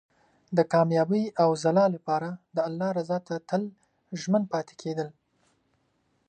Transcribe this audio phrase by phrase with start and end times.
[0.57, 3.63] د کامیابۍ او ځلا لپاره د الله رضا ته تل
[4.21, 5.09] ژمن پاتې کېدل.